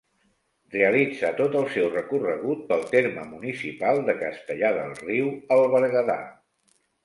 [0.75, 6.21] Realitza tot el seu recorregut pel terme municipal de Castellar del Riu, al Berguedà.